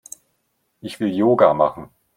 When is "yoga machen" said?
1.15-1.91